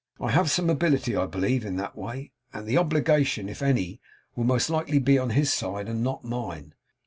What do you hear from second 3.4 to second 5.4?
if any, will most likely be on